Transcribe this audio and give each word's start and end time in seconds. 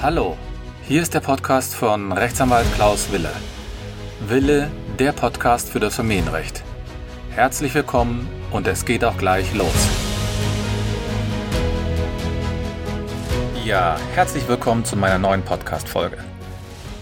Hallo, 0.00 0.38
hier 0.86 1.02
ist 1.02 1.12
der 1.12 1.18
Podcast 1.18 1.74
von 1.74 2.12
Rechtsanwalt 2.12 2.72
Klaus 2.76 3.10
Wille. 3.10 3.32
Wille, 4.20 4.70
der 4.96 5.10
Podcast 5.10 5.70
für 5.70 5.80
das 5.80 5.96
Familienrecht. 5.96 6.62
Herzlich 7.30 7.74
willkommen 7.74 8.28
und 8.52 8.68
es 8.68 8.84
geht 8.84 9.02
auch 9.04 9.18
gleich 9.18 9.52
los. 9.54 9.74
Ja, 13.64 13.98
herzlich 14.14 14.48
willkommen 14.48 14.84
zu 14.84 14.94
meiner 14.94 15.18
neuen 15.18 15.42
Podcast-Folge. 15.42 16.18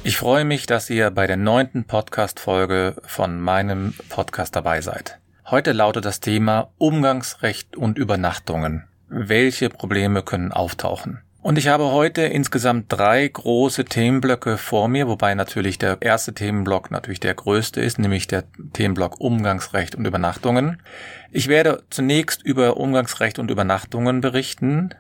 Ich 0.03 0.17
freue 0.17 0.47
mich, 0.47 0.65
dass 0.65 0.89
ihr 0.89 1.11
bei 1.11 1.27
der 1.27 1.37
neunten 1.37 1.85
Podcast-Folge 1.85 2.97
von 3.03 3.39
meinem 3.39 3.93
Podcast 4.09 4.57
dabei 4.57 4.81
seid. 4.81 5.19
Heute 5.51 5.73
lautet 5.73 6.07
das 6.07 6.21
Thema 6.21 6.71
Umgangsrecht 6.79 7.77
und 7.77 7.99
Übernachtungen. 7.99 8.89
Welche 9.11 9.69
Probleme 9.69 10.23
können 10.23 10.51
auftauchen? 10.51 11.21
Und 11.47 11.59
ich 11.59 11.69
habe 11.69 11.93
heute 11.93 12.23
insgesamt 12.23 12.87
drei 12.89 13.29
große 13.29 13.85
Themenblöcke 13.85 14.59
vor 14.59 14.89
mir, 14.89 15.07
wobei 15.07 15.33
natürlich 15.37 15.79
der 15.79 15.99
erste 16.01 16.35
Themenblock 16.35 16.91
natürlich 16.91 17.21
der 17.21 17.35
größte 17.35 17.81
ist, 17.81 18.01
nämlich 18.01 18.27
der 18.27 18.43
Themenblock 18.73 19.21
Umgangsrecht 19.21 19.95
und 19.95 20.07
Übernachtungen. 20.07 20.83
Ich 21.31 21.47
werde 21.47 21.85
zunächst 21.89 22.43
über 22.43 22.79
Umgangsrecht 22.79 23.39
und 23.39 23.53
Übernachtungen 23.53 24.21
berichten. 24.21 24.91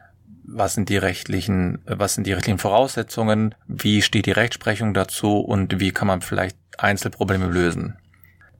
Was 0.45 0.74
sind 0.74 0.88
die 0.88 0.98
rechtlichen, 0.98 1.80
was 1.84 2.14
sind 2.14 2.28
die 2.28 2.32
rechtlichen 2.32 2.60
Voraussetzungen? 2.60 3.56
Wie 3.66 4.01
steht 4.01 4.26
die 4.26 4.30
Rechtsprechung 4.30 4.95
dazu 4.95 5.40
und 5.40 5.80
wie 5.80 5.90
kann 5.90 6.06
man 6.06 6.20
vielleicht 6.20 6.56
Einzelprobleme 6.78 7.46
lösen? 7.46 7.96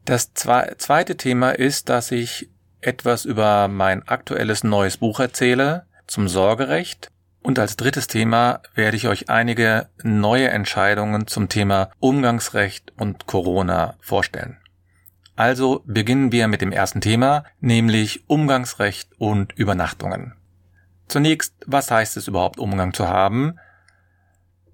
Das 0.05 0.35
zweite 0.35 1.17
Thema 1.17 1.53
ist, 1.53 1.89
dass 1.89 2.11
ich 2.11 2.49
etwas 2.81 3.25
über 3.25 3.69
mein 3.69 4.09
aktuelles 4.09 4.65
neues 4.65 4.97
Buch 4.97 5.21
erzähle 5.21 5.87
zum 6.09 6.27
Sorgerecht 6.27 7.13
und 7.47 7.61
als 7.61 7.77
drittes 7.77 8.09
Thema 8.09 8.61
werde 8.75 8.97
ich 8.97 9.07
euch 9.07 9.31
einige 9.31 9.87
neue 10.03 10.49
Entscheidungen 10.49 11.29
zum 11.29 11.49
Thema 11.49 11.91
Umgangsrecht 12.01 12.93
und 12.97 13.29
Corona 13.29 13.95
vorstellen. 14.01 14.57
Also 15.37 15.85
beginnen 15.87 16.33
wir 16.33 16.49
mit 16.49 16.61
dem 16.61 16.73
ersten 16.73 17.01
Thema, 17.01 17.45
nämlich 17.61 18.29
Umgangsrecht 18.29 19.11
und 19.19 19.53
Übernachtungen. 19.53 20.35
Zunächst, 21.07 21.55
was 21.67 21.89
heißt 21.89 22.17
es 22.17 22.27
überhaupt, 22.27 22.59
Umgang 22.59 22.93
zu 22.93 23.07
haben? 23.07 23.61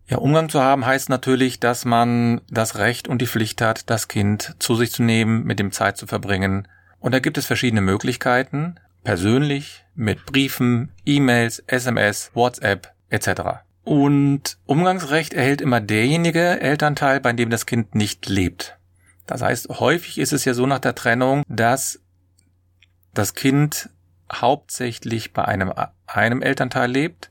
Ja, 0.07 0.17
Umgang 0.17 0.49
zu 0.49 0.63
haben 0.63 0.87
heißt 0.87 1.11
natürlich, 1.11 1.61
dass 1.61 1.85
man 1.85 2.41
das 2.49 2.79
Recht 2.79 3.07
und 3.07 3.21
die 3.21 3.27
Pflicht 3.27 3.61
hat, 3.61 3.91
das 3.91 4.09
Kind 4.09 4.57
zu 4.61 4.77
sich 4.77 4.93
zu 4.93 5.03
nehmen, 5.03 5.45
mit 5.45 5.59
dem 5.59 5.73
Zeit 5.73 5.99
zu 5.99 6.07
verbringen. 6.07 6.67
Und 7.01 7.13
da 7.13 7.19
gibt 7.19 7.37
es 7.37 7.45
verschiedene 7.45 7.83
Möglichkeiten 7.83 8.77
persönlich, 9.05 9.85
mit 9.95 10.25
Briefen, 10.27 10.93
E-Mails, 11.05 11.63
SMS, 11.67 12.31
WhatsApp 12.35 12.93
etc. 13.11 13.63
Und 13.85 14.59
Umgangsrecht 14.67 15.35
erhält 15.35 15.61
immer 15.61 15.81
derjenige 15.81 16.61
Elternteil, 16.61 17.21
bei 17.21 17.33
dem 17.33 17.51
das 17.51 17.67
Kind 17.67 17.95
nicht 17.95 18.29
lebt. 18.29 18.79
Das 19.27 19.43
heißt, 19.43 19.69
häufig 19.69 20.19
ist 20.19 20.33
es 20.33 20.45
ja 20.45 20.55
so 20.55 20.67
nach 20.67 20.79
der 20.79 20.95
Trennung, 20.95 21.43
dass 21.49 22.01
das 23.15 23.35
Kind 23.35 23.91
hauptsächlich 24.33 25.33
bei 25.33 25.45
einem, 25.45 25.73
einem 26.07 26.43
Elternteil 26.43 26.91
lebt 26.91 27.31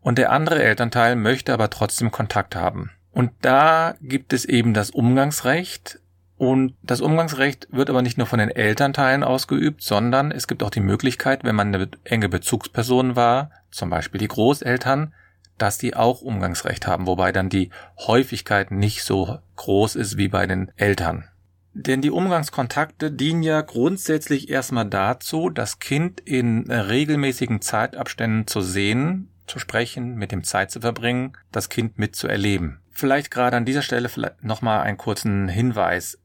und 0.00 0.18
der 0.18 0.32
andere 0.32 0.62
Elternteil 0.62 1.16
möchte 1.16 1.52
aber 1.52 1.70
trotzdem 1.70 2.10
Kontakt 2.10 2.56
haben. 2.56 2.90
Und 3.12 3.32
da 3.42 3.94
gibt 4.00 4.32
es 4.32 4.44
eben 4.44 4.72
das 4.72 4.90
Umgangsrecht, 4.90 6.00
und 6.42 6.74
das 6.82 7.00
Umgangsrecht 7.00 7.68
wird 7.70 7.88
aber 7.88 8.02
nicht 8.02 8.18
nur 8.18 8.26
von 8.26 8.40
den 8.40 8.50
Elternteilen 8.50 9.22
ausgeübt, 9.22 9.80
sondern 9.80 10.32
es 10.32 10.48
gibt 10.48 10.64
auch 10.64 10.70
die 10.70 10.80
Möglichkeit, 10.80 11.44
wenn 11.44 11.54
man 11.54 11.72
eine 11.72 11.88
enge 12.02 12.28
Bezugsperson 12.28 13.14
war, 13.14 13.52
zum 13.70 13.90
Beispiel 13.90 14.18
die 14.18 14.26
Großeltern, 14.26 15.14
dass 15.56 15.78
die 15.78 15.94
auch 15.94 16.20
Umgangsrecht 16.20 16.88
haben, 16.88 17.06
wobei 17.06 17.30
dann 17.30 17.48
die 17.48 17.70
Häufigkeit 17.96 18.72
nicht 18.72 19.04
so 19.04 19.38
groß 19.54 19.94
ist 19.94 20.16
wie 20.16 20.26
bei 20.26 20.48
den 20.48 20.72
Eltern. 20.74 21.28
Denn 21.74 22.02
die 22.02 22.10
Umgangskontakte 22.10 23.12
dienen 23.12 23.44
ja 23.44 23.60
grundsätzlich 23.60 24.50
erstmal 24.50 24.86
dazu, 24.86 25.48
das 25.48 25.78
Kind 25.78 26.18
in 26.18 26.68
regelmäßigen 26.68 27.60
Zeitabständen 27.60 28.48
zu 28.48 28.62
sehen, 28.62 29.28
zu 29.46 29.60
sprechen, 29.60 30.16
mit 30.16 30.32
dem 30.32 30.42
Zeit 30.42 30.72
zu 30.72 30.80
verbringen, 30.80 31.34
das 31.52 31.68
Kind 31.68 32.00
mitzuerleben. 32.00 32.80
Vielleicht 32.90 33.30
gerade 33.30 33.56
an 33.56 33.64
dieser 33.64 33.82
Stelle 33.82 34.10
nochmal 34.40 34.82
einen 34.82 34.98
kurzen 34.98 35.48
Hinweis. 35.48 36.18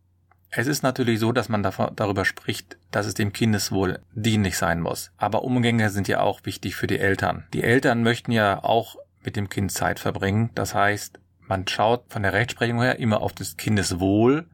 Es 0.50 0.68
ist 0.68 0.82
natürlich 0.82 1.20
so, 1.20 1.32
dass 1.32 1.50
man 1.50 1.62
darüber 1.62 2.26
spricht, 2.26 2.78
dass 2.92 3.06
es 3.06 3.14
dem 3.14 3.34
Kindeswohl 3.34 4.00
dienlich 4.14 4.58
sein 4.58 4.80
muss. 4.80 5.12
Aber 5.18 5.44
Umgänge 5.44 5.90
sind 5.90 6.08
ja 6.08 6.22
auch 6.22 6.46
wichtig 6.46 6.76
für 6.76 6.88
die 6.88 7.00
Eltern. 7.00 7.46
Die 7.54 7.64
Eltern 7.64 8.02
möchten 8.02 8.32
ja 8.32 8.64
auch 8.64 8.98
mit 9.24 9.36
dem 9.36 9.50
Kind 9.50 9.72
Zeit 9.72 10.00
verbringen. 10.00 10.50
Das 10.56 10.74
heißt, 10.74 11.20
man 11.42 11.68
schaut 11.68 12.06
von 12.10 12.24
der 12.24 12.34
Rechtsprechung 12.34 12.82
her 12.82 13.00
immer 13.00 13.22
auf 13.22 13.34
das 13.34 13.58
Kindeswohl, 13.58 14.48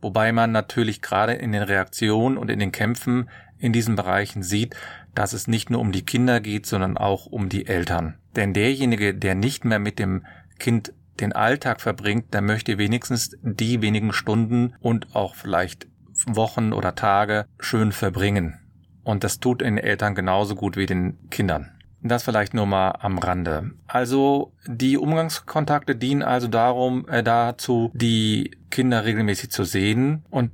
wobei 0.00 0.32
man 0.32 0.52
natürlich 0.52 1.02
gerade 1.02 1.34
in 1.34 1.52
den 1.52 1.62
Reaktionen 1.62 2.36
und 2.36 2.50
in 2.50 2.58
den 2.58 2.72
Kämpfen 2.72 3.28
in 3.58 3.72
diesen 3.72 3.96
Bereichen 3.96 4.42
sieht, 4.42 4.76
dass 5.14 5.32
es 5.32 5.46
nicht 5.46 5.70
nur 5.70 5.80
um 5.80 5.92
die 5.92 6.04
Kinder 6.04 6.40
geht, 6.40 6.66
sondern 6.66 6.96
auch 6.96 7.26
um 7.26 7.48
die 7.48 7.66
Eltern. 7.66 8.18
Denn 8.36 8.52
derjenige, 8.52 9.14
der 9.14 9.34
nicht 9.34 9.64
mehr 9.64 9.78
mit 9.78 9.98
dem 9.98 10.26
Kind 10.58 10.92
den 11.20 11.32
Alltag 11.32 11.80
verbringt, 11.80 12.34
der 12.34 12.42
möchte 12.42 12.78
wenigstens 12.78 13.36
die 13.42 13.82
wenigen 13.82 14.12
Stunden 14.12 14.74
und 14.80 15.14
auch 15.14 15.34
vielleicht 15.34 15.86
Wochen 16.26 16.72
oder 16.72 16.94
Tage 16.94 17.46
schön 17.58 17.92
verbringen. 17.92 18.60
Und 19.02 19.24
das 19.24 19.40
tut 19.40 19.60
den 19.60 19.78
Eltern 19.78 20.14
genauso 20.14 20.54
gut 20.54 20.76
wie 20.76 20.86
den 20.86 21.28
Kindern. 21.30 21.70
Das 22.02 22.22
vielleicht 22.22 22.52
nur 22.52 22.66
mal 22.66 22.90
am 23.00 23.18
Rande. 23.18 23.70
Also 23.86 24.52
die 24.66 24.98
Umgangskontakte 24.98 25.96
dienen 25.96 26.22
also 26.22 26.48
darum, 26.48 27.08
äh, 27.08 27.22
dazu, 27.22 27.90
die 27.94 28.50
Kinder 28.70 29.04
regelmäßig 29.04 29.50
zu 29.50 29.64
sehen 29.64 30.24
und 30.30 30.50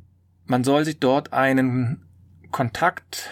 man 0.47 0.63
soll 0.65 0.85
sich 0.85 1.01
dort 1.01 1.33
einen 1.33 2.03
Kontakt 2.51 3.31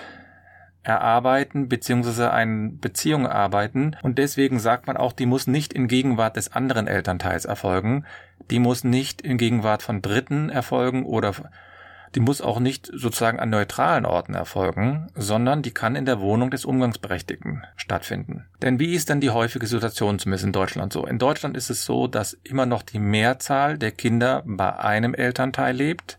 erarbeiten 0.83 1.69
beziehungsweise 1.69 2.33
eine 2.33 2.71
Beziehung 2.71 3.25
erarbeiten 3.25 3.97
und 4.03 4.19
deswegen 4.19 4.59
sagt 4.59 4.87
man 4.87 4.97
auch, 4.97 5.13
die 5.13 5.27
muss 5.27 5.47
nicht 5.47 5.73
in 5.73 5.89
Gegenwart 5.89 6.37
des 6.37 6.53
anderen 6.53 6.87
Elternteils 6.87 7.45
erfolgen, 7.45 8.05
die 8.51 8.59
muss 8.59 8.85
nicht 8.85 9.21
in 9.21 9.37
Gegenwart 9.39 9.83
von 9.83 10.03
Dritten 10.03 10.49
erfolgen 10.49 11.05
oder 11.05 11.35
die 12.15 12.21
muss 12.21 12.41
auch 12.41 12.59
nicht 12.59 12.91
sozusagen 12.93 13.39
an 13.39 13.51
neutralen 13.51 14.07
Orten 14.07 14.35
erfolgen, 14.35 15.09
sondern 15.15 15.63
die 15.63 15.73
kann 15.73 15.95
in 15.95 16.07
der 16.07 16.21
Wohnung 16.21 16.51
des 16.51 16.65
Umgangsberechtigten 16.65 17.67
stattfinden. 17.77 18.47
Denn 18.63 18.81
wie 18.81 18.95
ist 18.95 19.11
denn 19.11 19.21
die 19.21 19.31
häufige 19.31 19.67
Situation 19.67 20.19
zumindest 20.19 20.47
in 20.47 20.53
Deutschland 20.53 20.93
so? 20.93 21.07
In 21.07 21.19
Deutschland 21.19 21.57
ist 21.57 21.71
es 21.71 21.85
so, 21.85 22.07
dass 22.07 22.33
immer 22.45 22.65
noch 22.65 22.83
die 22.83 22.99
Mehrzahl 22.99 23.77
der 23.77 23.93
Kinder 23.93 24.43
bei 24.47 24.75
einem 24.79 25.15
Elternteil 25.15 25.77
lebt. 25.77 26.19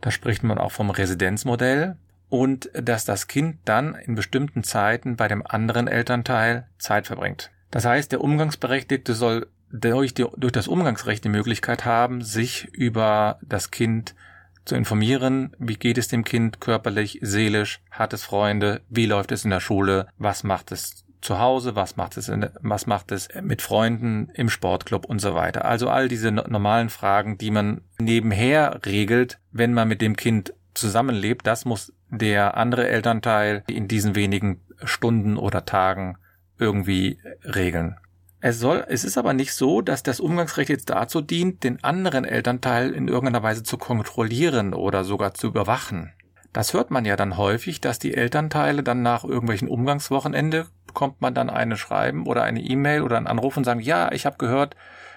Da 0.00 0.10
spricht 0.10 0.44
man 0.44 0.58
auch 0.58 0.72
vom 0.72 0.90
Residenzmodell 0.90 1.96
und 2.34 2.68
dass 2.74 3.04
das 3.04 3.28
Kind 3.28 3.58
dann 3.64 3.94
in 3.94 4.16
bestimmten 4.16 4.64
Zeiten 4.64 5.14
bei 5.14 5.28
dem 5.28 5.46
anderen 5.46 5.86
Elternteil 5.86 6.66
Zeit 6.78 7.06
verbringt. 7.06 7.52
Das 7.70 7.84
heißt, 7.84 8.10
der 8.10 8.22
Umgangsberechtigte 8.22 9.14
soll 9.14 9.46
durch, 9.70 10.14
die, 10.14 10.26
durch 10.36 10.50
das 10.50 10.66
Umgangsrecht 10.66 11.22
die 11.22 11.28
Möglichkeit 11.28 11.84
haben, 11.84 12.22
sich 12.22 12.64
über 12.72 13.38
das 13.40 13.70
Kind 13.70 14.16
zu 14.64 14.74
informieren, 14.74 15.54
wie 15.60 15.76
geht 15.76 15.96
es 15.96 16.08
dem 16.08 16.24
Kind 16.24 16.60
körperlich, 16.60 17.20
seelisch, 17.22 17.80
hat 17.92 18.12
es 18.12 18.24
Freunde, 18.24 18.80
wie 18.88 19.06
läuft 19.06 19.30
es 19.30 19.44
in 19.44 19.50
der 19.50 19.60
Schule, 19.60 20.08
was 20.18 20.42
macht 20.42 20.72
es 20.72 21.04
zu 21.20 21.38
Hause, 21.38 21.76
was 21.76 21.94
macht 21.96 22.16
es, 22.16 22.28
in, 22.28 22.50
was 22.62 22.88
macht 22.88 23.12
es 23.12 23.28
mit 23.42 23.62
Freunden 23.62 24.28
im 24.34 24.50
Sportclub 24.50 25.04
und 25.04 25.20
so 25.20 25.36
weiter. 25.36 25.66
Also 25.66 25.88
all 25.88 26.08
diese 26.08 26.32
normalen 26.32 26.88
Fragen, 26.88 27.38
die 27.38 27.52
man 27.52 27.82
nebenher 28.00 28.80
regelt, 28.84 29.38
wenn 29.52 29.72
man 29.72 29.86
mit 29.86 30.00
dem 30.02 30.16
Kind 30.16 30.52
zusammenlebt, 30.74 31.46
das 31.46 31.64
muss 31.64 31.92
der 32.10 32.56
andere 32.56 32.88
Elternteil 32.88 33.64
in 33.68 33.88
diesen 33.88 34.14
wenigen 34.14 34.60
Stunden 34.82 35.36
oder 35.36 35.64
Tagen 35.64 36.18
irgendwie 36.58 37.18
regeln. 37.44 37.96
Es 38.40 38.60
soll, 38.60 38.84
es 38.88 39.04
ist 39.04 39.16
aber 39.16 39.32
nicht 39.32 39.54
so, 39.54 39.80
dass 39.80 40.02
das 40.02 40.20
Umgangsrecht 40.20 40.68
jetzt 40.68 40.90
dazu 40.90 41.22
dient, 41.22 41.64
den 41.64 41.82
anderen 41.82 42.24
Elternteil 42.24 42.90
in 42.90 43.08
irgendeiner 43.08 43.42
Weise 43.42 43.62
zu 43.62 43.78
kontrollieren 43.78 44.74
oder 44.74 45.02
sogar 45.04 45.32
zu 45.32 45.46
überwachen. 45.46 46.12
Das 46.52 46.74
hört 46.74 46.90
man 46.90 47.04
ja 47.04 47.16
dann 47.16 47.38
häufig, 47.38 47.80
dass 47.80 47.98
die 47.98 48.14
Elternteile 48.14 48.82
dann 48.82 49.02
nach 49.02 49.24
irgendwelchen 49.24 49.66
Umgangswochenende 49.68 50.66
bekommt 50.86 51.20
man 51.20 51.34
dann 51.34 51.50
eine 51.50 51.76
Schreiben 51.76 52.26
oder 52.26 52.44
eine 52.44 52.60
E-Mail 52.60 53.02
oder 53.02 53.16
einen 53.16 53.26
Anruf 53.26 53.56
und 53.56 53.64
sagen, 53.64 53.80
ja, 53.80 54.12
ich 54.12 54.26
habe 54.26 54.36
gehört, 54.36 54.76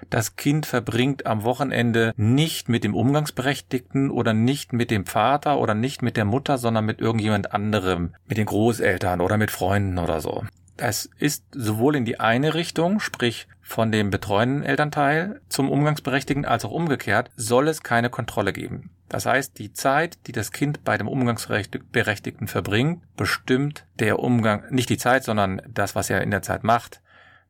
das 0.10 0.36
Kind 0.36 0.66
verbringt 0.66 1.26
am 1.26 1.44
Wochenende 1.44 2.14
nicht 2.18 2.70
mit 2.70 2.84
dem 2.84 2.96
Umgangsberechtigten 2.96 4.12
oder 4.12 4.34
nicht 4.34 4.74
mit 4.74 4.92
dem 4.92 5.06
Vater 5.06 5.60
oder 5.60 5.74
nicht 5.74 6.02
mit 6.02 6.18
der 6.18 6.26
Mutter, 6.26 6.58
sondern 6.58 6.86
mit 6.86 7.00
irgendjemand 7.00 7.54
anderem, 7.54 8.14
mit 8.28 8.38
den 8.38 8.46
Großeltern 8.46 9.22
oder 9.22 9.38
mit 9.38 9.52
Freunden 9.52 9.98
oder 9.98 10.22
so. 10.22 10.44
Das 10.78 11.10
ist 11.18 11.44
sowohl 11.54 11.96
in 11.96 12.06
die 12.06 12.20
eine 12.20 12.54
Richtung, 12.54 13.00
sprich 13.00 13.48
von 13.62 13.92
dem 13.92 14.12
betreuenden 14.12 14.64
Elternteil 14.64 15.42
zum 15.50 15.72
Umgangsberechtigten, 15.72 16.46
als 16.46 16.66
auch 16.66 16.72
umgekehrt, 16.72 17.32
soll 17.36 17.68
es 17.68 17.82
keine 17.82 18.12
Kontrolle 18.12 18.54
geben. 18.54 18.92
Das 19.10 19.26
heißt, 19.26 19.58
die 19.58 19.74
Zeit, 19.74 20.20
die 20.28 20.34
das 20.34 20.52
Kind 20.52 20.84
bei 20.84 20.98
dem 20.98 21.08
Umgangsberechtigten 21.08 22.48
verbringt, 22.48 23.02
bestimmt 23.16 23.86
der 24.00 24.20
Umgang, 24.20 24.64
nicht 24.70 24.90
die 24.90 24.98
Zeit, 24.98 25.24
sondern 25.24 25.62
das, 25.68 25.96
was 25.96 26.10
er 26.10 26.22
in 26.22 26.32
der 26.32 26.42
Zeit 26.44 26.64
macht, 26.64 27.02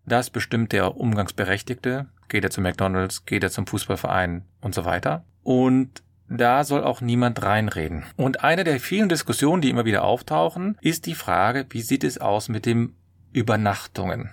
Das 0.10 0.30
bestimmt 0.30 0.72
der 0.72 0.96
Umgangsberechtigte. 0.96 2.06
Geht 2.28 2.44
er 2.44 2.50
zu 2.50 2.62
McDonalds, 2.62 3.26
geht 3.26 3.44
er 3.44 3.52
zum 3.52 3.68
Fußballverein 3.68 4.44
und 4.62 4.76
so 4.76 4.86
weiter. 4.86 5.24
Und 5.44 6.04
da 6.30 6.64
soll 6.64 6.84
auch 6.84 7.00
niemand 7.00 7.42
reinreden. 7.42 8.04
Und 8.18 8.44
eine 8.44 8.64
der 8.64 8.80
vielen 8.80 9.10
Diskussionen, 9.10 9.62
die 9.62 9.70
immer 9.70 9.86
wieder 9.86 10.04
auftauchen, 10.04 10.78
ist 10.82 11.06
die 11.06 11.16
Frage, 11.16 11.66
wie 11.70 11.82
sieht 11.82 12.04
es 12.04 12.18
aus 12.18 12.50
mit 12.50 12.66
den 12.66 12.96
Übernachtungen? 13.32 14.32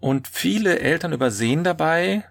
Und 0.00 0.28
viele 0.28 0.80
Eltern 0.80 1.12
übersehen 1.12 1.62
dabei, 1.62 2.24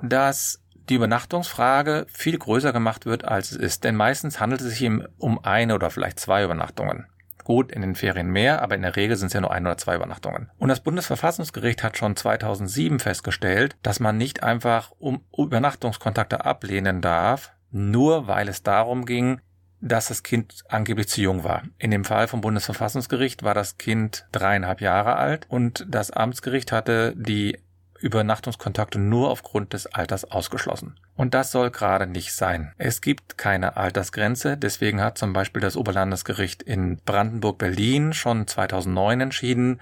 dass 0.00 0.62
die 0.88 0.94
Übernachtungsfrage 0.94 2.06
viel 2.08 2.38
größer 2.38 2.72
gemacht 2.72 3.04
wird, 3.04 3.24
als 3.24 3.52
es 3.52 3.58
ist. 3.58 3.84
Denn 3.84 3.96
meistens 3.96 4.40
handelt 4.40 4.60
es 4.60 4.78
sich 4.78 4.90
um 5.18 5.44
eine 5.44 5.74
oder 5.74 5.90
vielleicht 5.90 6.20
zwei 6.20 6.44
Übernachtungen. 6.44 7.06
Gut, 7.44 7.72
in 7.72 7.82
den 7.82 7.94
Ferien 7.94 8.28
mehr, 8.28 8.62
aber 8.62 8.74
in 8.74 8.82
der 8.82 8.96
Regel 8.96 9.16
sind 9.16 9.28
es 9.28 9.32
ja 9.32 9.40
nur 9.40 9.50
ein 9.50 9.66
oder 9.66 9.76
zwei 9.76 9.96
Übernachtungen. 9.96 10.50
Und 10.58 10.68
das 10.68 10.80
Bundesverfassungsgericht 10.80 11.82
hat 11.82 11.96
schon 11.96 12.16
2007 12.16 12.98
festgestellt, 12.98 13.76
dass 13.82 14.00
man 14.00 14.16
nicht 14.16 14.42
einfach 14.42 14.92
um 14.98 15.24
Übernachtungskontakte 15.36 16.44
ablehnen 16.44 17.00
darf, 17.00 17.52
nur 17.70 18.26
weil 18.26 18.48
es 18.48 18.62
darum 18.62 19.06
ging, 19.06 19.40
dass 19.80 20.08
das 20.08 20.22
Kind 20.22 20.62
angeblich 20.68 21.08
zu 21.08 21.22
jung 21.22 21.44
war. 21.44 21.62
In 21.78 21.90
dem 21.90 22.04
Fall 22.04 22.28
vom 22.28 22.42
Bundesverfassungsgericht 22.42 23.42
war 23.42 23.54
das 23.54 23.78
Kind 23.78 24.26
dreieinhalb 24.32 24.80
Jahre 24.80 25.16
alt 25.16 25.46
und 25.48 25.86
das 25.88 26.10
Amtsgericht 26.10 26.70
hatte 26.70 27.14
die 27.16 27.58
Übernachtungskontakte 28.00 28.98
nur 28.98 29.30
aufgrund 29.30 29.72
des 29.72 29.86
Alters 29.86 30.24
ausgeschlossen. 30.24 30.98
Und 31.16 31.34
das 31.34 31.52
soll 31.52 31.70
gerade 31.70 32.06
nicht 32.06 32.32
sein. 32.32 32.72
Es 32.78 33.00
gibt 33.00 33.38
keine 33.38 33.76
Altersgrenze, 33.76 34.56
deswegen 34.56 35.00
hat 35.00 35.18
zum 35.18 35.32
Beispiel 35.32 35.62
das 35.62 35.76
Oberlandesgericht 35.76 36.62
in 36.62 36.98
Brandenburg-Berlin 37.04 38.12
schon 38.12 38.46
2009 38.46 39.20
entschieden, 39.20 39.80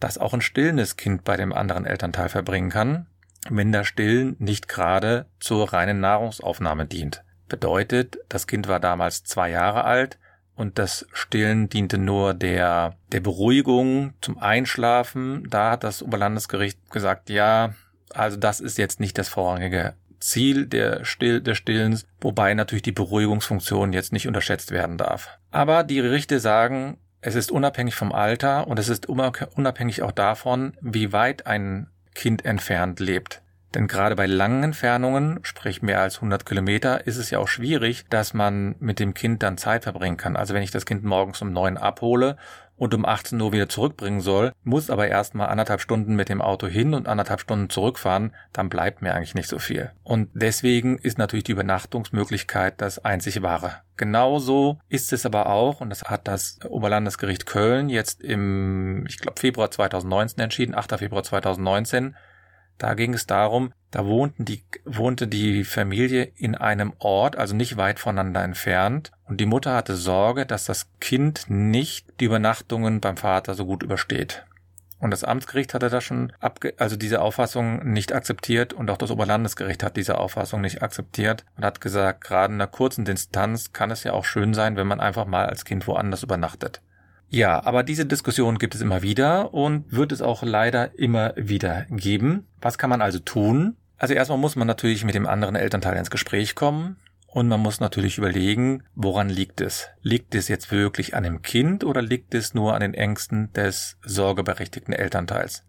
dass 0.00 0.18
auch 0.18 0.34
ein 0.34 0.40
stillendes 0.40 0.96
Kind 0.96 1.24
bei 1.24 1.36
dem 1.36 1.52
anderen 1.52 1.84
Elternteil 1.84 2.28
verbringen 2.28 2.70
kann, 2.70 3.06
wenn 3.48 3.72
das 3.72 3.86
Stillen 3.86 4.36
nicht 4.38 4.68
gerade 4.68 5.26
zur 5.40 5.72
reinen 5.72 6.00
Nahrungsaufnahme 6.00 6.86
dient. 6.86 7.24
Bedeutet, 7.48 8.18
das 8.28 8.46
Kind 8.46 8.68
war 8.68 8.78
damals 8.78 9.24
zwei 9.24 9.50
Jahre 9.50 9.84
alt, 9.84 10.18
und 10.58 10.78
das 10.78 11.06
Stillen 11.12 11.68
diente 11.68 11.98
nur 11.98 12.34
der, 12.34 12.96
der 13.12 13.20
Beruhigung 13.20 14.12
zum 14.20 14.38
Einschlafen. 14.38 15.46
Da 15.48 15.70
hat 15.70 15.84
das 15.84 16.02
Oberlandesgericht 16.02 16.90
gesagt, 16.90 17.30
ja, 17.30 17.74
also 18.12 18.36
das 18.36 18.60
ist 18.60 18.76
jetzt 18.76 18.98
nicht 18.98 19.16
das 19.18 19.28
vorrangige 19.28 19.94
Ziel 20.18 20.66
der 20.66 21.04
Still, 21.04 21.40
des 21.40 21.58
Stillens, 21.58 22.04
wobei 22.20 22.54
natürlich 22.54 22.82
die 22.82 22.92
Beruhigungsfunktion 22.92 23.92
jetzt 23.92 24.12
nicht 24.12 24.26
unterschätzt 24.26 24.72
werden 24.72 24.98
darf. 24.98 25.38
Aber 25.52 25.84
die 25.84 25.96
Gerichte 25.96 26.40
sagen, 26.40 26.98
es 27.20 27.36
ist 27.36 27.52
unabhängig 27.52 27.94
vom 27.94 28.12
Alter 28.12 28.66
und 28.66 28.80
es 28.80 28.88
ist 28.88 29.06
unabhängig 29.06 30.02
auch 30.02 30.12
davon, 30.12 30.76
wie 30.80 31.12
weit 31.12 31.46
ein 31.46 31.88
Kind 32.14 32.44
entfernt 32.44 32.98
lebt. 32.98 33.42
Denn 33.74 33.86
gerade 33.86 34.16
bei 34.16 34.26
langen 34.26 34.62
Entfernungen, 34.62 35.40
sprich 35.42 35.82
mehr 35.82 36.00
als 36.00 36.16
100 36.16 36.46
Kilometer, 36.46 37.06
ist 37.06 37.18
es 37.18 37.30
ja 37.30 37.38
auch 37.38 37.48
schwierig, 37.48 38.06
dass 38.08 38.32
man 38.32 38.76
mit 38.80 38.98
dem 38.98 39.14
Kind 39.14 39.42
dann 39.42 39.58
Zeit 39.58 39.84
verbringen 39.84 40.16
kann. 40.16 40.36
Also 40.36 40.54
wenn 40.54 40.62
ich 40.62 40.70
das 40.70 40.86
Kind 40.86 41.04
morgens 41.04 41.42
um 41.42 41.52
neun 41.52 41.76
abhole 41.76 42.36
und 42.78 42.94
um 42.94 43.04
18 43.04 43.40
Uhr 43.40 43.52
wieder 43.52 43.68
zurückbringen 43.68 44.20
soll, 44.20 44.52
muss 44.64 44.88
aber 44.88 45.08
erstmal 45.08 45.48
anderthalb 45.48 45.80
Stunden 45.80 46.14
mit 46.14 46.28
dem 46.28 46.40
Auto 46.40 46.66
hin 46.66 46.94
und 46.94 47.08
anderthalb 47.08 47.40
Stunden 47.40 47.68
zurückfahren, 47.68 48.34
dann 48.52 48.68
bleibt 48.68 49.02
mir 49.02 49.14
eigentlich 49.14 49.34
nicht 49.34 49.48
so 49.48 49.58
viel. 49.58 49.90
Und 50.02 50.30
deswegen 50.32 50.96
ist 50.98 51.18
natürlich 51.18 51.44
die 51.44 51.52
Übernachtungsmöglichkeit 51.52 52.80
das 52.80 53.04
einzig 53.04 53.42
wahre. 53.42 53.82
Genauso 53.96 54.78
ist 54.88 55.12
es 55.12 55.26
aber 55.26 55.48
auch, 55.48 55.80
und 55.80 55.90
das 55.90 56.04
hat 56.04 56.28
das 56.28 56.60
Oberlandesgericht 56.64 57.46
Köln 57.46 57.88
jetzt 57.88 58.22
im, 58.22 59.04
ich 59.08 59.18
glaube, 59.18 59.40
Februar 59.40 59.70
2019 59.70 60.40
entschieden, 60.40 60.74
8. 60.74 60.98
Februar 60.98 61.24
2019, 61.24 62.14
da 62.78 62.94
ging 62.94 63.14
es 63.14 63.26
darum, 63.26 63.72
da 63.90 64.06
wohnten 64.06 64.44
die, 64.44 64.62
wohnte 64.84 65.26
die 65.26 65.64
Familie 65.64 66.30
in 66.36 66.54
einem 66.54 66.92
Ort, 66.98 67.36
also 67.36 67.54
nicht 67.54 67.76
weit 67.76 67.98
voneinander 67.98 68.42
entfernt, 68.42 69.12
und 69.26 69.40
die 69.40 69.46
Mutter 69.46 69.74
hatte 69.74 69.96
Sorge, 69.96 70.46
dass 70.46 70.64
das 70.64 70.88
Kind 71.00 71.46
nicht 71.48 72.06
die 72.20 72.26
Übernachtungen 72.26 73.00
beim 73.00 73.16
Vater 73.16 73.54
so 73.54 73.66
gut 73.66 73.82
übersteht. 73.82 74.44
Und 75.00 75.12
das 75.12 75.22
Amtsgericht 75.22 75.74
hatte 75.74 75.90
da 75.90 76.00
schon 76.00 76.32
abge 76.40 76.74
also 76.76 76.96
diese 76.96 77.20
Auffassung 77.20 77.92
nicht 77.92 78.12
akzeptiert 78.12 78.72
und 78.72 78.90
auch 78.90 78.96
das 78.96 79.12
Oberlandesgericht 79.12 79.84
hat 79.84 79.96
diese 79.96 80.18
Auffassung 80.18 80.60
nicht 80.60 80.82
akzeptiert 80.82 81.44
und 81.56 81.64
hat 81.64 81.80
gesagt, 81.80 82.24
gerade 82.24 82.52
in 82.52 82.60
einer 82.60 82.66
kurzen 82.66 83.04
Distanz 83.04 83.72
kann 83.72 83.92
es 83.92 84.02
ja 84.02 84.12
auch 84.12 84.24
schön 84.24 84.54
sein, 84.54 84.76
wenn 84.76 84.88
man 84.88 85.00
einfach 85.00 85.26
mal 85.26 85.46
als 85.46 85.64
Kind 85.64 85.86
woanders 85.86 86.24
übernachtet. 86.24 86.80
Ja, 87.30 87.62
aber 87.64 87.82
diese 87.82 88.06
Diskussion 88.06 88.58
gibt 88.58 88.74
es 88.74 88.80
immer 88.80 89.02
wieder 89.02 89.52
und 89.52 89.92
wird 89.92 90.12
es 90.12 90.22
auch 90.22 90.42
leider 90.42 90.98
immer 90.98 91.34
wieder 91.36 91.86
geben. 91.90 92.46
Was 92.60 92.78
kann 92.78 92.90
man 92.90 93.02
also 93.02 93.18
tun? 93.18 93.76
Also 93.98 94.14
erstmal 94.14 94.38
muss 94.38 94.56
man 94.56 94.66
natürlich 94.66 95.04
mit 95.04 95.14
dem 95.14 95.26
anderen 95.26 95.56
Elternteil 95.56 95.96
ins 95.96 96.10
Gespräch 96.10 96.54
kommen 96.54 96.96
und 97.26 97.48
man 97.48 97.60
muss 97.60 97.80
natürlich 97.80 98.16
überlegen, 98.16 98.84
woran 98.94 99.28
liegt 99.28 99.60
es? 99.60 99.88
Liegt 100.00 100.34
es 100.34 100.48
jetzt 100.48 100.70
wirklich 100.70 101.14
an 101.14 101.24
dem 101.24 101.42
Kind 101.42 101.84
oder 101.84 102.00
liegt 102.00 102.34
es 102.34 102.54
nur 102.54 102.74
an 102.74 102.80
den 102.80 102.94
Ängsten 102.94 103.52
des 103.52 103.98
sorgeberechtigten 104.02 104.94
Elternteils? 104.94 105.64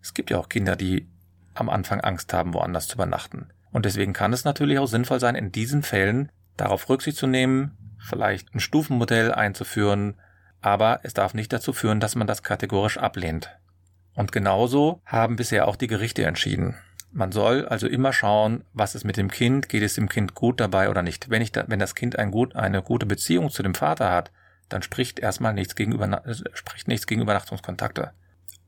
Es 0.00 0.14
gibt 0.14 0.30
ja 0.30 0.38
auch 0.38 0.48
Kinder, 0.48 0.76
die 0.76 1.08
am 1.52 1.68
Anfang 1.68 2.00
Angst 2.00 2.32
haben, 2.32 2.54
woanders 2.54 2.88
zu 2.88 2.94
übernachten. 2.94 3.48
Und 3.72 3.84
deswegen 3.84 4.12
kann 4.12 4.32
es 4.32 4.44
natürlich 4.44 4.78
auch 4.78 4.86
sinnvoll 4.86 5.20
sein, 5.20 5.34
in 5.34 5.52
diesen 5.52 5.82
Fällen 5.82 6.30
darauf 6.56 6.88
Rücksicht 6.88 7.18
zu 7.18 7.26
nehmen, 7.26 7.76
vielleicht 7.98 8.54
ein 8.54 8.60
Stufenmodell 8.60 9.32
einzuführen, 9.32 10.14
aber 10.64 11.00
es 11.02 11.12
darf 11.12 11.34
nicht 11.34 11.52
dazu 11.52 11.74
führen, 11.74 12.00
dass 12.00 12.14
man 12.14 12.26
das 12.26 12.42
kategorisch 12.42 12.96
ablehnt. 12.96 13.50
Und 14.14 14.32
genauso 14.32 15.02
haben 15.04 15.36
bisher 15.36 15.68
auch 15.68 15.76
die 15.76 15.88
Gerichte 15.88 16.24
entschieden. 16.24 16.76
Man 17.12 17.32
soll 17.32 17.66
also 17.66 17.86
immer 17.86 18.12
schauen, 18.12 18.64
was 18.72 18.94
ist 18.94 19.04
mit 19.04 19.18
dem 19.18 19.30
Kind, 19.30 19.68
geht 19.68 19.82
es 19.82 19.94
dem 19.94 20.08
Kind 20.08 20.34
gut 20.34 20.60
dabei 20.60 20.88
oder 20.88 21.02
nicht. 21.02 21.28
Wenn, 21.28 21.42
ich 21.42 21.52
da, 21.52 21.64
wenn 21.68 21.78
das 21.78 21.94
Kind 21.94 22.18
ein 22.18 22.30
gut, 22.30 22.56
eine 22.56 22.82
gute 22.82 23.04
Beziehung 23.04 23.50
zu 23.50 23.62
dem 23.62 23.74
Vater 23.74 24.10
hat, 24.10 24.30
dann 24.70 24.82
spricht 24.82 25.18
erstmal 25.18 25.52
nichts 25.52 25.76
gegen, 25.76 26.00
äh, 26.00 26.34
spricht 26.54 26.88
nichts 26.88 27.06
gegen 27.06 27.20
Übernachtungskontakte. 27.20 28.12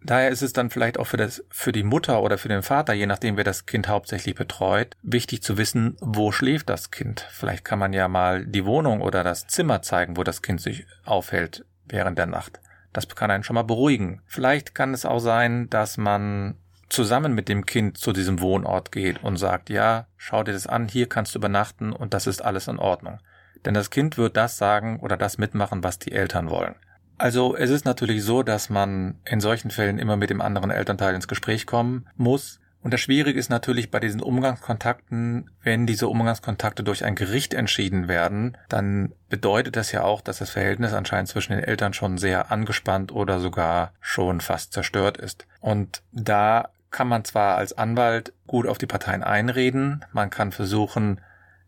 Daher 0.02 0.28
ist 0.28 0.42
es 0.42 0.52
dann 0.52 0.68
vielleicht 0.68 0.98
auch 0.98 1.06
für, 1.06 1.16
das, 1.16 1.44
für 1.48 1.72
die 1.72 1.82
Mutter 1.82 2.22
oder 2.22 2.36
für 2.36 2.48
den 2.48 2.62
Vater, 2.62 2.92
je 2.92 3.06
nachdem 3.06 3.38
wer 3.38 3.44
das 3.44 3.64
Kind 3.64 3.88
hauptsächlich 3.88 4.34
betreut, 4.34 4.96
wichtig 5.02 5.42
zu 5.42 5.56
wissen, 5.56 5.96
wo 6.00 6.30
schläft 6.30 6.68
das 6.68 6.90
Kind. 6.90 7.26
Vielleicht 7.30 7.64
kann 7.64 7.78
man 7.78 7.94
ja 7.94 8.06
mal 8.06 8.44
die 8.44 8.66
Wohnung 8.66 9.00
oder 9.00 9.24
das 9.24 9.46
Zimmer 9.46 9.80
zeigen, 9.80 10.18
wo 10.18 10.22
das 10.22 10.42
Kind 10.42 10.60
sich 10.60 10.86
aufhält 11.04 11.64
während 11.88 12.18
der 12.18 12.26
Nacht. 12.26 12.60
Das 12.92 13.08
kann 13.08 13.30
einen 13.30 13.44
schon 13.44 13.54
mal 13.54 13.62
beruhigen. 13.62 14.22
Vielleicht 14.26 14.74
kann 14.74 14.94
es 14.94 15.04
auch 15.04 15.18
sein, 15.18 15.68
dass 15.68 15.96
man 15.96 16.56
zusammen 16.88 17.34
mit 17.34 17.48
dem 17.48 17.66
Kind 17.66 17.98
zu 17.98 18.12
diesem 18.12 18.40
Wohnort 18.40 18.92
geht 18.92 19.22
und 19.22 19.36
sagt, 19.36 19.70
ja, 19.70 20.06
schau 20.16 20.42
dir 20.42 20.52
das 20.52 20.66
an, 20.66 20.88
hier 20.88 21.08
kannst 21.08 21.34
du 21.34 21.38
übernachten 21.38 21.92
und 21.92 22.14
das 22.14 22.26
ist 22.26 22.44
alles 22.44 22.68
in 22.68 22.78
Ordnung. 22.78 23.18
Denn 23.64 23.74
das 23.74 23.90
Kind 23.90 24.16
wird 24.16 24.36
das 24.36 24.56
sagen 24.56 25.00
oder 25.00 25.16
das 25.16 25.38
mitmachen, 25.38 25.82
was 25.82 25.98
die 25.98 26.12
Eltern 26.12 26.48
wollen. 26.50 26.76
Also 27.18 27.56
es 27.56 27.70
ist 27.70 27.84
natürlich 27.84 28.22
so, 28.22 28.42
dass 28.42 28.70
man 28.70 29.18
in 29.24 29.40
solchen 29.40 29.70
Fällen 29.70 29.98
immer 29.98 30.16
mit 30.16 30.30
dem 30.30 30.40
anderen 30.40 30.70
Elternteil 30.70 31.14
ins 31.14 31.28
Gespräch 31.28 31.66
kommen 31.66 32.06
muss, 32.16 32.60
und 32.86 32.92
das 32.92 33.00
Schwierige 33.00 33.36
ist 33.36 33.50
natürlich 33.50 33.90
bei 33.90 33.98
diesen 33.98 34.22
Umgangskontakten, 34.22 35.50
wenn 35.60 35.88
diese 35.88 36.06
Umgangskontakte 36.06 36.84
durch 36.84 37.04
ein 37.04 37.16
Gericht 37.16 37.52
entschieden 37.52 38.06
werden, 38.06 38.56
dann 38.68 39.12
bedeutet 39.28 39.74
das 39.74 39.90
ja 39.90 40.04
auch, 40.04 40.20
dass 40.20 40.38
das 40.38 40.50
Verhältnis 40.50 40.92
anscheinend 40.92 41.28
zwischen 41.28 41.54
den 41.54 41.64
Eltern 41.64 41.94
schon 41.94 42.16
sehr 42.16 42.52
angespannt 42.52 43.10
oder 43.10 43.40
sogar 43.40 43.92
schon 44.00 44.40
fast 44.40 44.72
zerstört 44.72 45.16
ist. 45.16 45.48
Und 45.58 46.04
da 46.12 46.68
kann 46.92 47.08
man 47.08 47.24
zwar 47.24 47.56
als 47.56 47.76
Anwalt 47.76 48.32
gut 48.46 48.68
auf 48.68 48.78
die 48.78 48.86
Parteien 48.86 49.24
einreden, 49.24 50.04
man 50.12 50.30
kann 50.30 50.52
versuchen, 50.52 51.20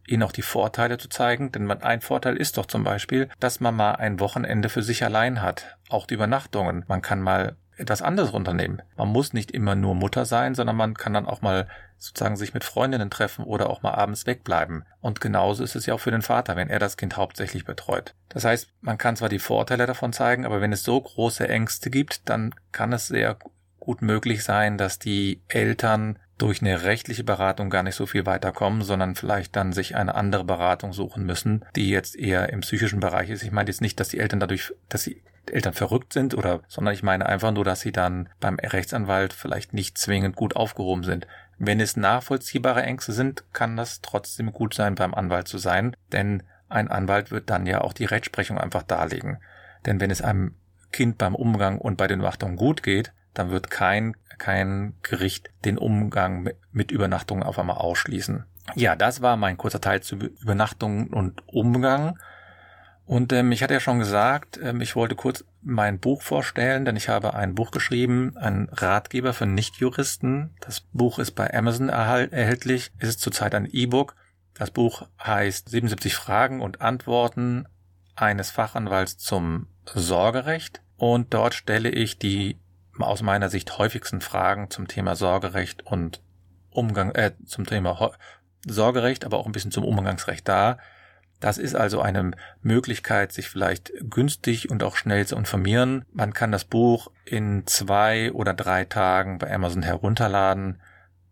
ihnen 0.07 0.23
auch 0.23 0.31
die 0.31 0.43
Vorteile 0.43 0.99
zu 0.99 1.09
zeigen, 1.09 1.51
denn 1.51 1.69
ein 1.69 2.01
Vorteil 2.01 2.37
ist 2.37 2.59
doch 2.59 2.67
zum 2.67 2.85
Beispiel, 2.85 3.29
dass 3.41 3.59
man 3.59 3.75
mal 3.75 3.97
ein 3.97 4.21
Wochenende 4.21 4.69
für 4.69 4.85
sich 4.85 5.03
allein 5.03 5.43
hat, 5.43 5.79
auch 5.89 6.07
die 6.07 6.15
Übernachtungen. 6.15 6.85
Man 6.87 7.03
kann 7.03 7.21
mal 7.21 7.57
etwas 7.79 8.03
anderes 8.03 8.31
unternehmen. 8.31 8.83
Man 8.97 9.09
muss 9.09 9.33
nicht 9.33 9.51
immer 9.51 9.75
nur 9.75 9.95
Mutter 9.95 10.25
sein, 10.25 10.55
sondern 10.55 10.77
man 10.77 10.95
kann 10.95 11.15
dann 11.15 11.27
auch 11.27 11.43
mal 11.43 11.69
sozusagen 11.97 12.37
sich 12.37 12.55
mit 12.55 12.65
Freundinnen 12.65 13.11
treffen 13.11 13.45
oder 13.45 13.71
auch 13.71 13.83
mal 13.83 13.95
abends 13.95 14.27
wegbleiben. 14.27 14.85
Und 15.01 15.21
genauso 15.21 15.65
ist 15.65 15.75
es 15.75 15.87
ja 15.87 15.95
auch 15.95 16.01
für 16.01 16.11
den 16.11 16.23
Vater, 16.23 16.57
wenn 16.57 16.71
er 16.71 16.79
das 16.79 16.97
Kind 16.97 17.17
hauptsächlich 17.17 17.65
betreut. 17.65 18.15
Das 18.29 18.45
heißt, 18.45 18.69
man 18.81 18.99
kann 18.99 19.17
zwar 19.17 19.29
die 19.29 19.39
Vorteile 19.39 19.87
davon 19.87 20.13
zeigen, 20.13 20.47
aber 20.47 20.61
wenn 20.61 20.73
es 20.73 20.85
so 20.85 21.01
große 21.01 21.49
Ängste 21.49 21.91
gibt, 21.91 22.29
dann 22.29 22.55
kann 22.73 22.93
es 22.93 23.09
sehr 23.09 23.37
gut 23.81 24.03
möglich 24.03 24.45
sein, 24.45 24.79
dass 24.79 24.99
die 24.99 25.43
Eltern 25.49 26.19
durch 26.39 26.63
eine 26.63 26.85
rechtliche 26.85 27.25
Beratung 27.25 27.69
gar 27.69 27.83
nicht 27.83 27.97
so 27.97 28.07
viel 28.07 28.25
weiterkommen, 28.25 28.83
sondern 28.83 29.17
vielleicht 29.17 29.57
dann 29.57 29.73
sich 29.73 29.97
eine 29.97 30.15
andere 30.15 30.45
Beratung 30.45 30.93
suchen 30.93 31.25
müssen, 31.27 31.65
die 31.75 31.91
jetzt 31.91 32.17
eher 32.17 32.51
im 32.51 32.61
psychischen 32.61 33.01
Bereich 33.01 33.29
ist. 33.31 33.43
Ich 33.43 33.51
meine 33.51 33.69
jetzt 33.69 33.81
nicht, 33.81 33.99
dass 33.99 34.09
die 34.09 34.21
Eltern 34.21 34.41
dadurch, 34.41 34.73
dass 34.89 35.03
die 35.03 35.21
Eltern 35.47 35.75
verrückt 35.75 36.13
sind 36.13 36.35
oder, 36.35 36.61
sondern 36.69 36.95
ich 36.95 37.03
meine 37.03 37.27
einfach 37.27 37.51
nur, 37.51 37.65
dass 37.65 37.81
sie 37.81 37.93
dann 37.93 38.29
beim 38.41 38.57
Rechtsanwalt 38.57 39.33
vielleicht 39.33 39.73
nicht 39.73 39.99
zwingend 39.99 40.37
gut 40.37 40.55
aufgehoben 40.55 41.05
sind. 41.05 41.27
Wenn 41.59 41.81
es 41.81 41.97
nachvollziehbare 41.97 42.83
Ängste 42.83 43.13
sind, 43.13 43.45
kann 43.53 43.77
das 43.77 44.01
trotzdem 44.01 44.53
gut 44.53 44.75
sein, 44.75 44.95
beim 44.95 45.15
Anwalt 45.15 45.49
zu 45.49 45.59
sein, 45.59 45.97
denn 46.13 46.45
ein 46.69 46.89
Anwalt 46.89 47.31
wird 47.31 47.51
dann 47.51 47.67
ja 47.67 47.81
auch 47.81 47.93
die 47.93 48.05
Rechtsprechung 48.05 48.59
einfach 48.59 48.83
darlegen. 48.83 49.39
Denn 49.87 50.01
wenn 50.01 50.11
es 50.11 50.23
einem 50.23 50.55
Kind 50.93 51.19
beim 51.19 51.35
Umgang 51.35 51.79
und 51.79 51.97
bei 51.97 52.07
den 52.07 52.21
Übernachtungen 52.21 52.57
gut 52.57 52.83
geht, 52.83 53.13
dann 53.39 53.51
wird 53.51 53.71
kein, 53.71 54.17
kein 54.39 54.95
Gericht 55.03 55.51
den 55.65 55.79
Umgang 55.79 56.51
mit 56.73 56.91
Übernachtungen 56.91 57.43
auf 57.43 57.59
einmal 57.59 57.77
ausschließen. 57.77 58.45
Ja, 58.75 58.97
das 58.97 59.23
war 59.23 59.37
mein 59.37 59.57
kurzer 59.57 59.81
Teil 59.81 60.03
zu 60.03 60.17
Übernachtungen 60.17 61.09
und 61.09 61.43
Umgang. 61.47 62.19
Und 63.07 63.33
ähm, 63.33 63.53
ich 63.53 63.63
hatte 63.63 63.73
ja 63.73 63.81
schon 63.81 63.99
gesagt, 63.99 64.61
ähm, 64.63 64.83
ich 64.83 64.95
wollte 64.95 65.15
kurz 65.15 65.43
mein 65.63 65.99
Buch 65.99 66.21
vorstellen, 66.21 66.85
denn 66.85 66.95
ich 66.95 67.09
habe 67.09 67.33
ein 67.33 67.55
Buch 67.55 67.71
geschrieben, 67.71 68.37
ein 68.37 68.69
Ratgeber 68.71 69.33
für 69.33 69.47
Nichtjuristen. 69.47 70.55
Das 70.61 70.81
Buch 70.81 71.19
ist 71.19 71.31
bei 71.33 71.53
Amazon 71.55 71.89
erhältlich. 71.89 72.93
Es 72.99 73.09
ist 73.09 73.21
zurzeit 73.21 73.55
ein 73.55 73.65
E-Book. 73.65 74.15
Das 74.53 74.71
Buch 74.71 75.09
heißt 75.25 75.71
77 75.71 76.15
Fragen 76.15 76.61
und 76.61 76.83
Antworten 76.83 77.67
eines 78.15 78.51
Fachanwalts 78.51 79.17
zum 79.17 79.69
Sorgerecht. 79.87 80.83
Und 80.99 81.33
dort 81.33 81.55
stelle 81.55 81.89
ich 81.89 82.19
die 82.19 82.59
aus 83.07 83.23
meiner 83.23 83.49
Sicht 83.49 83.79
häufigsten 83.79 84.21
Fragen 84.21 84.71
zum 84.71 84.89
Thema 84.89 85.17
Sorgerecht 85.17 85.87
und 85.87 86.23
Umgang, 86.71 87.13
äh, 87.13 87.33
zum 87.45 87.67
Thema 87.67 88.13
Sorgerecht, 88.67 89.25
aber 89.25 89.39
auch 89.39 89.47
ein 89.47 89.53
bisschen 89.53 89.71
zum 89.71 89.85
Umgangsrecht 89.85 90.47
dar 90.49 90.79
das 91.41 91.59
ist 91.59 91.77
also 91.77 92.01
eine 92.01 92.33
Möglichkeit, 92.63 93.33
sich 93.33 93.49
vielleicht 93.49 93.93
günstig 94.01 94.71
und 94.71 94.83
auch 94.83 94.97
schnell 94.97 95.27
zu 95.27 95.37
informieren. 95.37 96.05
Man 96.13 96.33
kann 96.35 96.51
das 96.51 96.65
Buch 96.65 97.11
in 97.25 97.67
zwei 97.67 98.33
oder 98.33 98.55
drei 98.55 98.85
Tagen 98.85 99.39
bei 99.39 99.53
Amazon 99.53 99.83
herunterladen. 99.83 100.81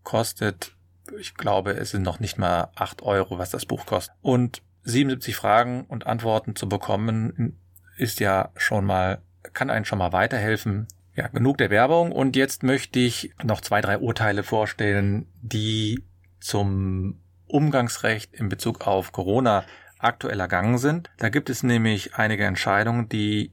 Kostet, 0.05 0.77
ich 1.19 1.35
glaube, 1.35 1.73
es 1.73 1.91
sind 1.91 2.03
noch 2.03 2.21
nicht 2.21 2.39
mal 2.39 2.69
acht 2.77 3.03
Euro, 3.03 3.39
was 3.39 3.51
das 3.51 3.67
Buch 3.67 3.87
kostet. 3.87 4.15
Und 4.23 4.63
77 4.85 5.35
Fragen 5.35 5.85
und 5.87 6.07
Antworten 6.07 6.55
zu 6.55 6.69
bekommen, 6.69 7.59
ist 7.97 8.21
ja 8.21 8.51
schon 8.57 8.85
mal, 8.85 9.23
kann 9.53 9.71
einen 9.71 9.85
schon 9.85 9.99
mal 9.99 10.13
weiterhelfen. 10.13 10.87
Ja, 11.17 11.29
genug 11.29 11.57
der 11.59 11.71
Werbung. 11.71 12.13
Und 12.13 12.37
jetzt 12.37 12.63
möchte 12.63 12.99
ich 12.99 13.33
noch 13.43 13.63
zwei, 13.63 13.81
drei 13.81 13.99
Urteile 13.99 14.43
vorstellen, 14.43 15.27
die 15.41 16.05
zum 16.41 17.21
Umgangsrecht 17.47 18.35
in 18.35 18.51
Bezug 18.51 18.87
auf 18.87 19.13
Corona 19.13 19.65
aktuell 19.99 20.41
ergangen 20.41 20.77
sind. 20.77 21.11
Da 21.17 21.31
gibt 21.31 21.49
es 21.49 21.63
nämlich 21.63 22.15
einige 22.17 22.45
Entscheidungen, 22.45 23.09
die 23.09 23.51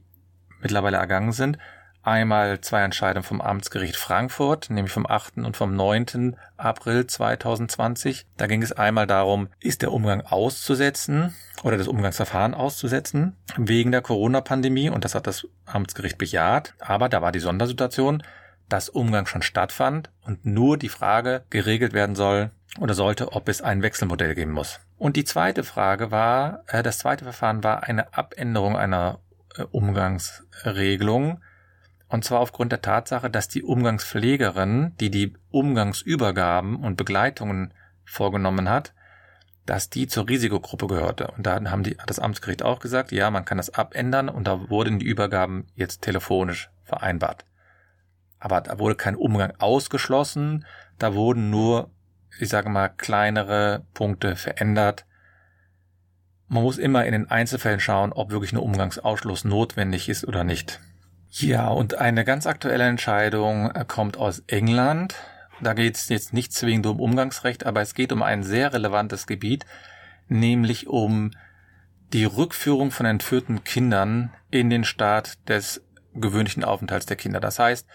mittlerweile 0.60 0.98
ergangen 0.98 1.32
sind. 1.32 1.58
Einmal 2.04 2.60
zwei 2.60 2.82
Entscheidungen 2.82 3.24
vom 3.24 3.40
Amtsgericht 3.40 3.96
Frankfurt, 3.96 4.68
nämlich 4.68 4.92
vom 4.92 5.06
8. 5.06 5.38
und 5.38 5.56
vom 5.56 5.74
9. 5.74 6.36
April 6.58 7.06
2020. 7.06 8.26
Da 8.36 8.46
ging 8.46 8.62
es 8.62 8.72
einmal 8.72 9.06
darum, 9.06 9.48
ist 9.58 9.80
der 9.80 9.90
Umgang 9.90 10.20
auszusetzen 10.20 11.34
oder 11.62 11.78
das 11.78 11.88
Umgangsverfahren 11.88 12.52
auszusetzen 12.52 13.36
wegen 13.56 13.90
der 13.90 14.02
Corona-Pandemie 14.02 14.90
und 14.90 15.06
das 15.06 15.14
hat 15.14 15.26
das 15.26 15.48
Amtsgericht 15.64 16.18
bejaht. 16.18 16.74
Aber 16.78 17.08
da 17.08 17.22
war 17.22 17.32
die 17.32 17.40
Sondersituation, 17.40 18.22
dass 18.68 18.90
Umgang 18.90 19.24
schon 19.24 19.40
stattfand 19.40 20.10
und 20.20 20.44
nur 20.44 20.76
die 20.76 20.90
Frage 20.90 21.44
geregelt 21.48 21.94
werden 21.94 22.16
soll 22.16 22.50
oder 22.80 22.92
sollte, 22.92 23.32
ob 23.32 23.48
es 23.48 23.62
ein 23.62 23.80
Wechselmodell 23.80 24.34
geben 24.34 24.52
muss. 24.52 24.78
Und 24.98 25.16
die 25.16 25.24
zweite 25.24 25.64
Frage 25.64 26.10
war, 26.10 26.64
äh, 26.66 26.82
das 26.82 26.98
zweite 26.98 27.24
Verfahren 27.24 27.64
war 27.64 27.84
eine 27.84 28.12
Abänderung 28.12 28.76
einer 28.76 29.20
äh, 29.56 29.62
Umgangsregelung. 29.62 31.40
Und 32.14 32.24
zwar 32.24 32.38
aufgrund 32.38 32.70
der 32.70 32.80
Tatsache, 32.80 33.28
dass 33.28 33.48
die 33.48 33.64
Umgangspflegerin, 33.64 34.92
die 35.00 35.10
die 35.10 35.34
Umgangsübergaben 35.50 36.76
und 36.76 36.94
Begleitungen 36.94 37.74
vorgenommen 38.04 38.68
hat, 38.68 38.94
dass 39.66 39.90
die 39.90 40.06
zur 40.06 40.28
Risikogruppe 40.28 40.86
gehörte. 40.86 41.32
Und 41.36 41.44
da 41.44 41.60
haben 41.68 41.82
die, 41.82 41.98
hat 41.98 42.08
das 42.08 42.20
Amtsgericht 42.20 42.62
auch 42.62 42.78
gesagt, 42.78 43.10
ja, 43.10 43.32
man 43.32 43.44
kann 43.44 43.56
das 43.56 43.74
abändern 43.74 44.28
und 44.28 44.46
da 44.46 44.70
wurden 44.70 45.00
die 45.00 45.06
Übergaben 45.06 45.66
jetzt 45.74 46.02
telefonisch 46.02 46.70
vereinbart. 46.84 47.46
Aber 48.38 48.60
da 48.60 48.78
wurde 48.78 48.94
kein 48.94 49.16
Umgang 49.16 49.52
ausgeschlossen, 49.58 50.64
da 51.00 51.14
wurden 51.14 51.50
nur 51.50 51.90
ich 52.38 52.48
sage 52.48 52.68
mal, 52.68 52.90
kleinere 52.90 53.86
Punkte 53.92 54.36
verändert. 54.36 55.04
Man 56.46 56.62
muss 56.62 56.78
immer 56.78 57.06
in 57.06 57.12
den 57.12 57.28
Einzelfällen 57.28 57.80
schauen, 57.80 58.12
ob 58.12 58.30
wirklich 58.30 58.52
ein 58.52 58.58
Umgangsausschluss 58.58 59.44
notwendig 59.44 60.08
ist 60.08 60.28
oder 60.28 60.44
nicht. 60.44 60.80
Ja, 61.36 61.66
und 61.66 61.98
eine 61.98 62.24
ganz 62.24 62.46
aktuelle 62.46 62.84
Entscheidung 62.84 63.68
äh, 63.72 63.84
kommt 63.84 64.16
aus 64.16 64.44
England. 64.46 65.16
Da 65.60 65.74
geht 65.74 65.96
es 65.96 66.08
jetzt 66.08 66.32
nicht 66.32 66.52
zwingend 66.52 66.86
um 66.86 67.00
Umgangsrecht, 67.00 67.66
aber 67.66 67.80
es 67.80 67.94
geht 67.94 68.12
um 68.12 68.22
ein 68.22 68.44
sehr 68.44 68.72
relevantes 68.72 69.26
Gebiet, 69.26 69.66
nämlich 70.28 70.86
um 70.86 71.32
die 72.12 72.24
Rückführung 72.24 72.92
von 72.92 73.06
entführten 73.06 73.64
Kindern 73.64 74.32
in 74.52 74.70
den 74.70 74.84
Staat 74.84 75.48
des 75.48 75.82
gewöhnlichen 76.14 76.62
Aufenthalts 76.62 77.06
der 77.06 77.16
Kinder. 77.16 77.40
Das 77.40 77.58
heißt, 77.58 77.88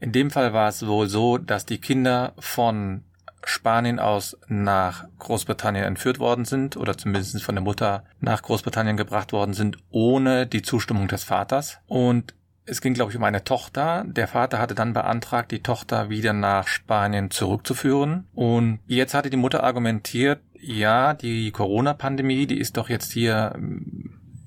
in 0.00 0.12
dem 0.12 0.30
Fall 0.30 0.54
war 0.54 0.70
es 0.70 0.86
wohl 0.86 1.08
so, 1.08 1.36
dass 1.36 1.66
die 1.66 1.82
Kinder 1.82 2.32
von 2.38 3.04
Spanien 3.44 3.98
aus 3.98 4.38
nach 4.46 5.04
Großbritannien 5.18 5.84
entführt 5.84 6.20
worden 6.20 6.46
sind 6.46 6.78
oder 6.78 6.96
zumindest 6.96 7.42
von 7.42 7.54
der 7.54 7.64
Mutter 7.64 8.04
nach 8.20 8.40
Großbritannien 8.40 8.96
gebracht 8.96 9.32
worden 9.32 9.52
sind, 9.52 9.76
ohne 9.90 10.46
die 10.46 10.62
Zustimmung 10.62 11.06
des 11.06 11.24
Vaters. 11.24 11.80
Und 11.86 12.34
es 12.68 12.80
ging, 12.80 12.94
glaube 12.94 13.10
ich, 13.10 13.16
um 13.16 13.24
eine 13.24 13.44
Tochter. 13.44 14.04
Der 14.06 14.28
Vater 14.28 14.58
hatte 14.58 14.74
dann 14.74 14.92
beantragt, 14.92 15.50
die 15.50 15.62
Tochter 15.62 16.10
wieder 16.10 16.32
nach 16.32 16.68
Spanien 16.68 17.30
zurückzuführen. 17.30 18.26
Und 18.34 18.80
jetzt 18.86 19.14
hatte 19.14 19.30
die 19.30 19.36
Mutter 19.36 19.64
argumentiert, 19.64 20.40
ja, 20.60 21.14
die 21.14 21.50
Corona-Pandemie, 21.50 22.46
die 22.46 22.58
ist 22.58 22.76
doch 22.76 22.88
jetzt 22.88 23.12
hier 23.12 23.54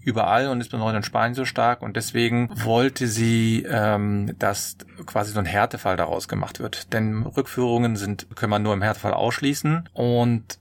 überall 0.04 0.48
und 0.48 0.62
ist 0.62 0.70
besonders 0.70 0.98
in 0.98 1.04
Spanien 1.04 1.36
so 1.36 1.46
stark 1.46 1.82
und 1.82 1.96
deswegen 1.96 2.50
wollte 2.64 3.08
sie, 3.08 3.66
ähm, 3.70 4.36
dass 4.40 4.78
quasi 5.06 5.32
so 5.32 5.40
ein 5.40 5.46
Härtefall 5.46 5.96
daraus 5.96 6.28
gemacht 6.28 6.60
wird. 6.60 6.92
Denn 6.94 7.24
Rückführungen 7.24 7.96
sind, 7.96 8.28
können 8.36 8.50
man 8.50 8.64
nur 8.64 8.74
im 8.74 8.82
Härtefall 8.82 9.14
ausschließen 9.14 9.90
und 9.94 10.60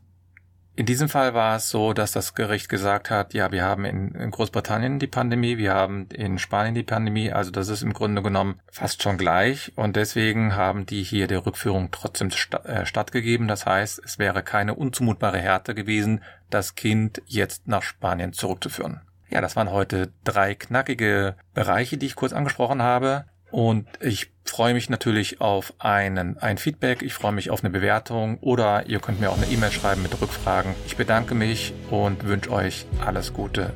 in 0.80 0.86
diesem 0.86 1.10
Fall 1.10 1.34
war 1.34 1.56
es 1.56 1.68
so, 1.68 1.92
dass 1.92 2.12
das 2.12 2.34
Gericht 2.34 2.70
gesagt 2.70 3.10
hat, 3.10 3.34
ja, 3.34 3.52
wir 3.52 3.64
haben 3.64 3.84
in, 3.84 4.30
Großbritannien 4.30 4.98
die 4.98 5.08
Pandemie, 5.08 5.58
wir 5.58 5.74
haben 5.74 6.08
in 6.08 6.38
Spanien 6.38 6.74
die 6.74 6.82
Pandemie, 6.82 7.30
also 7.30 7.50
das 7.50 7.68
ist 7.68 7.82
im 7.82 7.92
Grunde 7.92 8.22
genommen 8.22 8.60
fast 8.72 9.02
schon 9.02 9.18
gleich 9.18 9.72
und 9.76 9.94
deswegen 9.94 10.56
haben 10.56 10.86
die 10.86 11.02
hier 11.02 11.26
der 11.26 11.44
Rückführung 11.44 11.90
trotzdem 11.90 12.30
sta 12.30 12.60
äh, 12.60 12.86
stattgegeben. 12.86 13.46
Das 13.46 13.66
heißt, 13.66 14.00
es 14.02 14.18
wäre 14.18 14.42
keine 14.42 14.74
unzumutbare 14.74 15.36
Härte 15.36 15.74
gewesen, 15.74 16.22
das 16.48 16.76
Kind 16.76 17.20
jetzt 17.26 17.68
nach 17.68 17.82
Spanien 17.82 18.32
zurückzuführen. 18.32 19.02
Ja, 19.28 19.42
das 19.42 19.56
waren 19.56 19.70
heute 19.70 20.14
drei 20.24 20.54
knackige 20.54 21.36
Bereiche, 21.52 21.98
die 21.98 22.06
ich 22.06 22.16
kurz 22.16 22.32
angesprochen 22.32 22.80
habe. 22.80 23.26
Und 23.50 23.86
ich 24.00 24.30
freue 24.44 24.74
mich 24.74 24.90
natürlich 24.90 25.40
auf 25.40 25.74
einen, 25.78 26.38
ein 26.38 26.58
Feedback. 26.58 27.02
Ich 27.02 27.14
freue 27.14 27.32
mich 27.32 27.50
auf 27.50 27.62
eine 27.62 27.70
Bewertung 27.70 28.38
oder 28.40 28.86
ihr 28.86 29.00
könnt 29.00 29.20
mir 29.20 29.30
auch 29.30 29.36
eine 29.36 29.46
E-Mail 29.46 29.70
schreiben 29.70 30.02
mit 30.02 30.20
Rückfragen. 30.20 30.74
Ich 30.86 30.96
bedanke 30.96 31.34
mich 31.34 31.72
und 31.90 32.24
wünsche 32.24 32.50
euch 32.50 32.86
alles 33.04 33.32
Gute. 33.32 33.72